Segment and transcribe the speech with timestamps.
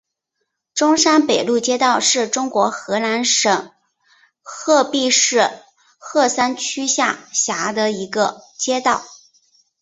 [0.73, 3.71] 中山北路街道是中国河南省
[4.41, 5.47] 鹤壁市
[5.99, 9.03] 鹤山区下辖的一个街道。